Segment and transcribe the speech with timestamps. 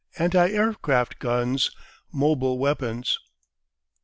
[0.17, 1.69] ANTI AIRCRAFT GUNS.
[2.11, 3.19] MOBILE WEAPONS.